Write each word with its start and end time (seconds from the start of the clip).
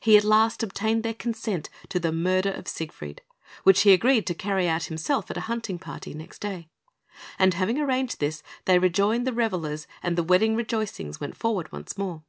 He 0.00 0.16
at 0.16 0.24
last 0.24 0.64
obtained 0.64 1.04
their 1.04 1.14
consent 1.14 1.70
to 1.90 2.00
the 2.00 2.10
murder 2.10 2.50
of 2.50 2.66
Siegfried, 2.66 3.22
which 3.62 3.82
he 3.82 3.92
agreed 3.92 4.26
to 4.26 4.34
carry 4.34 4.68
out 4.68 4.86
himself 4.86 5.30
at 5.30 5.36
a 5.36 5.42
hunting 5.42 5.78
party 5.78 6.12
next 6.12 6.40
day; 6.40 6.68
and 7.38 7.54
having 7.54 7.78
arranged 7.80 8.18
this, 8.18 8.42
they 8.64 8.80
rejoined 8.80 9.28
the 9.28 9.32
revellers, 9.32 9.86
and 10.02 10.18
the 10.18 10.24
wedding 10.24 10.56
rejoicings 10.56 11.20
went 11.20 11.36
forward 11.36 11.70
once 11.70 11.96
more. 11.96 12.24